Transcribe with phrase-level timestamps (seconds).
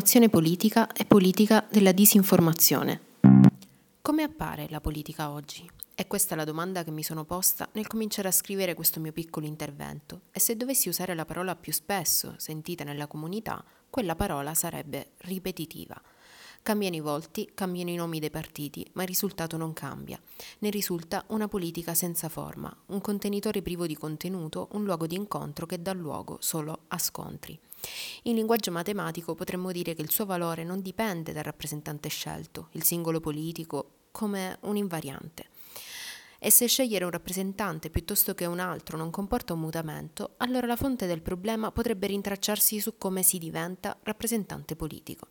[0.00, 3.00] Informazione politica e politica della disinformazione.
[4.00, 5.70] Come appare la politica oggi?
[5.94, 9.44] È questa la domanda che mi sono posta nel cominciare a scrivere questo mio piccolo
[9.44, 15.10] intervento e se dovessi usare la parola più spesso sentita nella comunità, quella parola sarebbe
[15.18, 16.00] ripetitiva.
[16.62, 20.18] Cambiano i volti, cambiano i nomi dei partiti, ma il risultato non cambia.
[20.60, 25.66] Ne risulta una politica senza forma, un contenitore privo di contenuto, un luogo di incontro
[25.66, 27.60] che dà luogo solo a scontri.
[28.24, 32.82] In linguaggio matematico potremmo dire che il suo valore non dipende dal rappresentante scelto, il
[32.82, 35.46] singolo politico, come un invariante.
[36.42, 40.74] E se scegliere un rappresentante piuttosto che un altro non comporta un mutamento, allora la
[40.74, 45.26] fonte del problema potrebbe rintracciarsi su come si diventa rappresentante politico.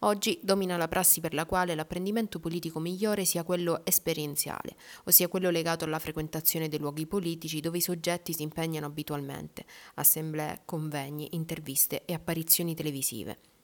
[0.00, 5.50] Oggi domina la prassi per la quale l'apprendimento politico migliore sia quello esperienziale, ossia quello
[5.50, 9.66] legato alla frequentazione dei luoghi politici dove i soggetti si impegnano abitualmente,
[9.96, 13.55] assemblee, convegni, interviste e apparizioni televisive.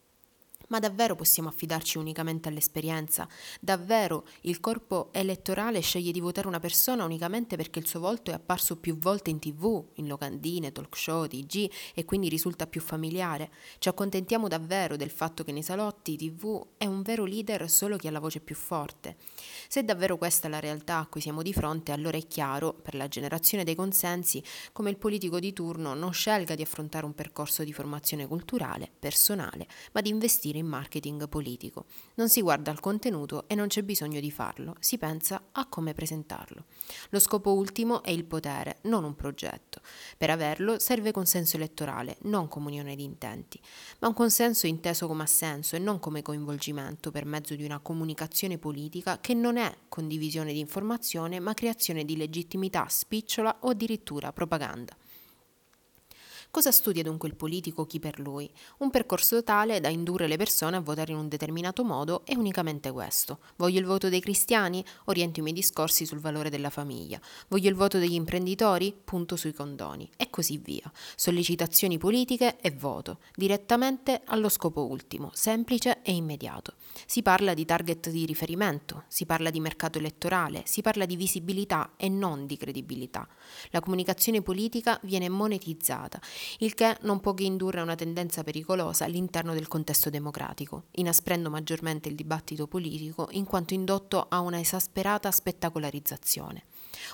[0.72, 3.28] Ma davvero possiamo affidarci unicamente all'esperienza?
[3.60, 8.34] Davvero il corpo elettorale sceglie di votare una persona unicamente perché il suo volto è
[8.34, 13.50] apparso più volte in tv, in locandine, talk show, TG e quindi risulta più familiare?
[13.76, 18.06] Ci accontentiamo davvero del fatto che nei salotti tv è un vero leader solo chi
[18.06, 19.16] ha la voce più forte?
[19.68, 22.94] Se davvero questa è la realtà a cui siamo di fronte, allora è chiaro, per
[22.94, 24.42] la generazione dei consensi,
[24.72, 29.68] come il politico di turno non scelga di affrontare un percorso di formazione culturale, personale,
[29.92, 31.86] ma di investire in marketing politico.
[32.14, 35.94] Non si guarda al contenuto e non c'è bisogno di farlo, si pensa a come
[35.94, 36.64] presentarlo.
[37.10, 39.80] Lo scopo ultimo è il potere, non un progetto.
[40.16, 43.60] Per averlo serve consenso elettorale, non comunione di intenti,
[44.00, 48.58] ma un consenso inteso come assenso e non come coinvolgimento per mezzo di una comunicazione
[48.58, 54.96] politica che non è condivisione di informazione, ma creazione di legittimità spicciola o addirittura propaganda.
[56.54, 58.46] Cosa studia dunque il politico chi per lui?
[58.80, 62.90] Un percorso tale da indurre le persone a votare in un determinato modo e unicamente
[62.90, 63.38] questo.
[63.56, 64.84] Voglio il voto dei cristiani?
[65.06, 67.18] Oriento i miei discorsi sul valore della famiglia.
[67.48, 68.92] Voglio il voto degli imprenditori?
[68.92, 70.06] Punto sui condoni.
[70.14, 70.92] E così via.
[71.16, 76.74] Sollecitazioni politiche e voto, direttamente allo scopo ultimo, semplice e immediato.
[77.06, 81.92] Si parla di target di riferimento, si parla di mercato elettorale, si parla di visibilità
[81.96, 83.26] e non di credibilità.
[83.70, 86.20] La comunicazione politica viene monetizzata
[86.58, 91.50] il che non può che indurre a una tendenza pericolosa all'interno del contesto democratico, inasprendo
[91.50, 96.64] maggiormente il dibattito politico in quanto indotto a una esasperata spettacolarizzazione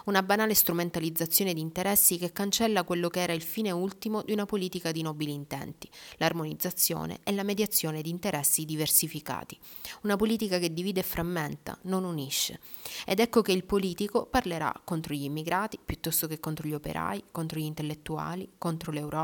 [0.04, 4.44] una banale strumentalizzazione di interessi che cancella quello che era il fine ultimo di una
[4.44, 9.58] politica di nobili intenti, l'armonizzazione e la mediazione di interessi diversificati.
[10.02, 12.60] Una politica che divide e frammenta, non unisce.
[13.06, 17.58] Ed ecco che il politico parlerà contro gli immigrati piuttosto che contro gli operai, contro
[17.58, 19.17] gli intellettuali, contro l'Europa,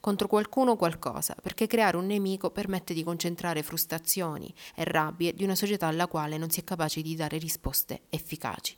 [0.00, 5.44] contro qualcuno o qualcosa, perché creare un nemico permette di concentrare frustrazioni e rabbie di
[5.44, 8.76] una società alla quale non si è capaci di dare risposte efficaci.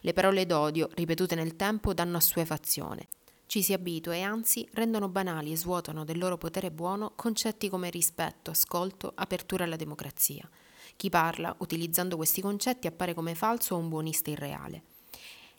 [0.00, 3.08] Le parole d'odio, ripetute nel tempo, danno assuefazione.
[3.46, 7.90] Ci si abitua e anzi rendono banali e svuotano del loro potere buono concetti come
[7.90, 10.48] rispetto, ascolto, apertura alla democrazia.
[10.96, 14.82] Chi parla, utilizzando questi concetti, appare come falso o un buonista irreale.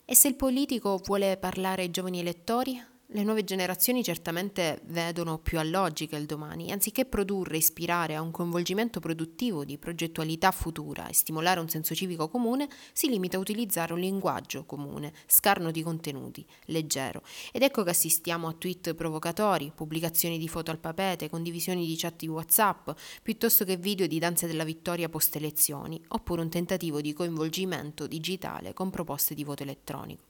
[0.04, 2.95] E se il politico vuole parlare ai giovani elettori?
[3.10, 8.22] Le nuove generazioni certamente vedono più a logica il domani, anziché produrre e ispirare a
[8.22, 13.40] un coinvolgimento produttivo di progettualità futura e stimolare un senso civico comune, si limita a
[13.40, 17.22] utilizzare un linguaggio comune, scarno di contenuti, leggero.
[17.52, 22.16] Ed ecco che assistiamo a tweet provocatori, pubblicazioni di foto al papete, condivisioni di chat
[22.18, 22.90] di WhatsApp,
[23.22, 28.74] piuttosto che video di danze della vittoria post elezioni, oppure un tentativo di coinvolgimento digitale
[28.74, 30.24] con proposte di voto elettronico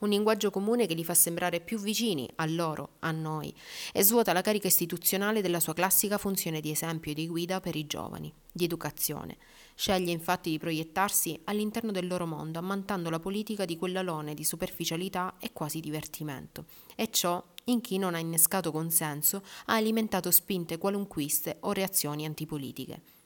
[0.00, 3.54] un linguaggio comune che li fa sembrare più vicini a loro, a noi,
[3.92, 7.76] e svuota la carica istituzionale della sua classica funzione di esempio e di guida per
[7.76, 9.36] i giovani, di educazione.
[9.74, 15.36] Sceglie infatti di proiettarsi all'interno del loro mondo, ammantando la politica di quell'alone di superficialità
[15.38, 16.64] e quasi divertimento.
[16.96, 23.19] E ciò, in chi non ha innescato consenso, ha alimentato spinte qualunquiste o reazioni antipolitiche.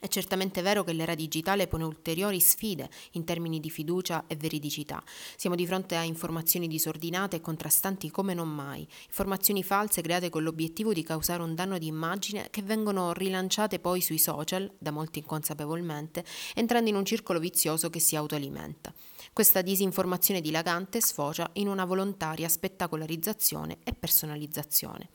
[0.00, 5.02] È certamente vero che l'era digitale pone ulteriori sfide in termini di fiducia e veridicità.
[5.36, 10.42] Siamo di fronte a informazioni disordinate e contrastanti come non mai, informazioni false create con
[10.42, 15.18] l'obiettivo di causare un danno di immagine che vengono rilanciate poi sui social, da molti
[15.18, 16.24] inconsapevolmente,
[16.54, 18.92] entrando in un circolo vizioso che si autoalimenta.
[19.38, 25.10] Questa disinformazione dilagante sfocia in una volontaria spettacolarizzazione e personalizzazione.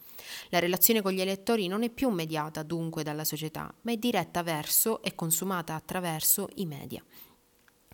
[0.48, 4.42] La relazione con gli elettori non è più mediata dunque dalla società, ma è diretta
[4.42, 7.04] verso e consumata attraverso i media.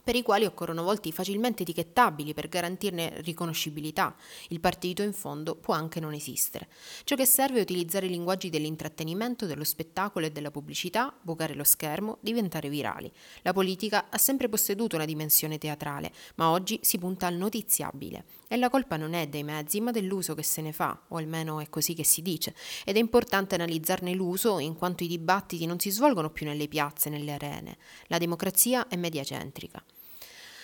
[0.10, 4.16] Per i quali occorrono volti facilmente etichettabili per garantirne riconoscibilità.
[4.48, 6.68] Il partito in fondo può anche non esistere.
[7.04, 11.64] Ciò che serve è utilizzare i linguaggi dell'intrattenimento, dello spettacolo e della pubblicità, bucare lo
[11.64, 13.12] schermo, diventare virali.
[13.44, 18.24] La politica ha sempre posseduto una dimensione teatrale, ma oggi si punta al notiziabile.
[18.48, 21.60] E la colpa non è dei mezzi, ma dell'uso che se ne fa, o almeno
[21.60, 22.56] è così che si dice.
[22.84, 27.12] Ed è importante analizzarne l'uso in quanto i dibattiti non si svolgono più nelle piazze,
[27.12, 27.78] nelle arene.
[28.08, 29.84] La democrazia è mediacentrica.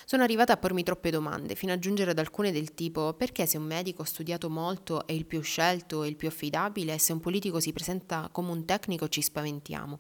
[0.08, 3.58] Sono arrivata a pormi troppe domande, fino a giungere ad alcune del tipo perché se
[3.58, 7.20] un medico studiato molto è il più scelto e il più affidabile e se un
[7.20, 9.98] politico si presenta come un tecnico ci spaventiamo.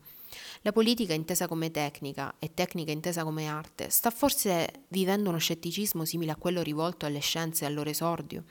[0.61, 6.05] La politica intesa come tecnica e tecnica intesa come arte sta forse vivendo uno scetticismo
[6.05, 8.43] simile a quello rivolto alle scienze al loro esordio?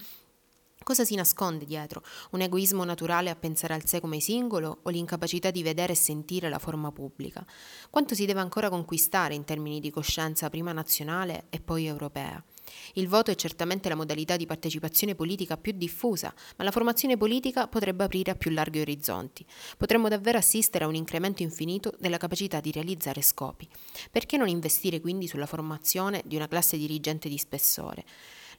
[0.84, 2.02] Cosa si nasconde dietro?
[2.32, 6.50] Un egoismo naturale a pensare al sé come singolo o l'incapacità di vedere e sentire
[6.50, 7.42] la forma pubblica?
[7.88, 12.44] Quanto si deve ancora conquistare in termini di coscienza prima nazionale e poi europea?
[12.94, 17.66] Il voto è certamente la modalità di partecipazione politica più diffusa, ma la formazione politica
[17.66, 19.46] potrebbe aprire a più larghi orizzonti.
[19.78, 23.66] Potremmo davvero assistere a un incremento infinito della capacità di realizzare scopi.
[24.10, 28.04] Perché non investire quindi sulla formazione di una classe dirigente di spessore?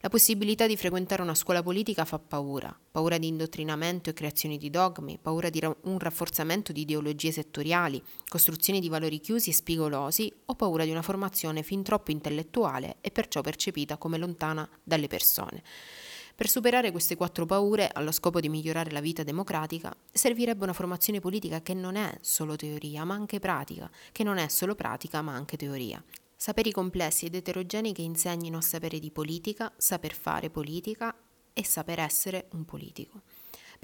[0.05, 4.69] La possibilità di frequentare una scuola politica fa paura, paura di indottrinamento e creazione di
[4.69, 10.53] dogmi, paura di un rafforzamento di ideologie settoriali, costruzione di valori chiusi e spigolosi o
[10.53, 15.63] paura di una formazione fin troppo intellettuale e perciò percepita come lontana dalle persone.
[16.35, 21.19] Per superare queste quattro paure, allo scopo di migliorare la vita democratica, servirebbe una formazione
[21.19, 25.33] politica che non è solo teoria, ma anche pratica, che non è solo pratica, ma
[25.33, 25.99] anche teoria.
[26.37, 31.15] Saperi complessi ed eterogenei che insegnino a sapere di politica, saper fare politica
[31.53, 33.21] e saper essere un politico.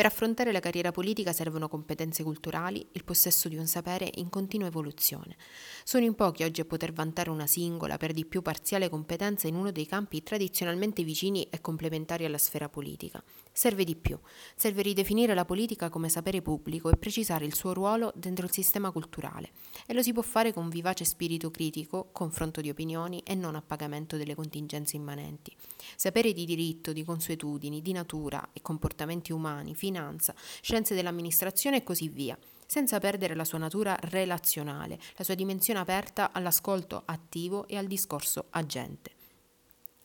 [0.01, 4.65] Per affrontare la carriera politica servono competenze culturali, il possesso di un sapere in continua
[4.65, 5.35] evoluzione.
[5.83, 9.53] Sono in pochi oggi a poter vantare una singola, per di più parziale competenza in
[9.53, 13.23] uno dei campi tradizionalmente vicini e complementari alla sfera politica.
[13.51, 14.17] Serve di più,
[14.55, 18.89] serve ridefinire la politica come sapere pubblico e precisare il suo ruolo dentro il sistema
[18.89, 19.51] culturale.
[19.85, 24.17] E lo si può fare con vivace spirito critico, confronto di opinioni e non appagamento
[24.17, 25.55] delle contingenze immanenti.
[25.95, 32.09] Sapere di diritto, di consuetudini, di natura e comportamenti umani, finanza, scienze dell'amministrazione e così
[32.09, 37.87] via, senza perdere la sua natura relazionale, la sua dimensione aperta all'ascolto attivo e al
[37.87, 39.19] discorso agente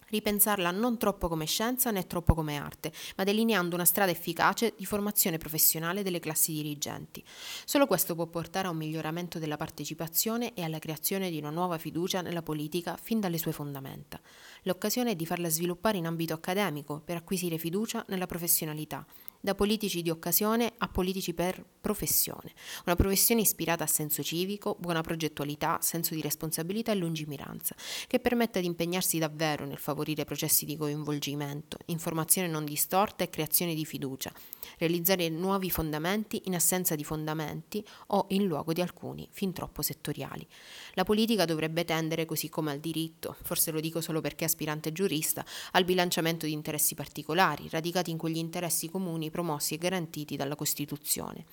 [0.09, 4.85] ripensarla non troppo come scienza né troppo come arte, ma delineando una strada efficace di
[4.85, 7.25] formazione professionale delle classi dirigenti.
[7.65, 11.79] Solo questo può portare a un miglioramento della partecipazione e alla creazione di una nuova
[11.79, 14.21] fiducia nella politica fin dalle sue fondamenta.
[14.63, 19.05] L'occasione è di farla sviluppare in ambito accademico per acquisire fiducia nella professionalità
[19.41, 22.53] da politici di occasione a politici per professione.
[22.85, 27.77] Una professione ispirata a senso civico, buona progettualità, senso di responsabilità e lungimiranza,
[28.09, 33.75] che permetta di impegnarsi davvero nel favorire processi di coinvolgimento, informazione non distorta e creazione
[33.75, 34.33] di fiducia,
[34.79, 40.47] realizzare nuovi fondamenti in assenza di fondamenti o in luogo di alcuni fin troppo settoriali.
[40.95, 45.45] La politica dovrebbe tendere, così come al diritto, forse lo dico solo perché aspirante giurista,
[45.73, 51.45] al bilanciamento di interessi particolari, radicati in quegli interessi comuni promossi e garantiti dalla Costituzione.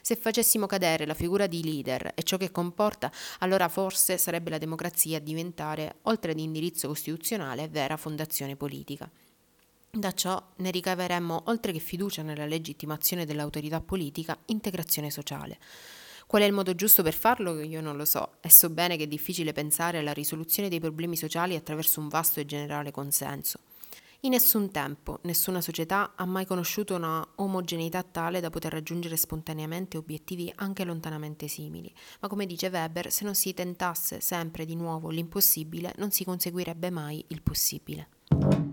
[0.00, 4.58] Se facessimo cadere la figura di leader e ciò che comporta, allora forse sarebbe la
[4.58, 9.10] democrazia a diventare, oltre ad indirizzo costituzionale, vera fondazione politica.
[9.90, 15.58] Da ciò ne ricaveremmo, oltre che fiducia nella legittimazione dell'autorità politica, integrazione sociale.
[16.26, 17.60] Qual è il modo giusto per farlo?
[17.60, 21.14] Io non lo so e so bene che è difficile pensare alla risoluzione dei problemi
[21.14, 23.58] sociali attraverso un vasto e generale consenso.
[24.24, 29.96] In nessun tempo, nessuna società ha mai conosciuto una omogeneità tale da poter raggiungere spontaneamente
[29.96, 35.10] obiettivi anche lontanamente simili, ma come dice Weber, se non si tentasse sempre di nuovo
[35.10, 38.71] l'impossibile, non si conseguirebbe mai il possibile.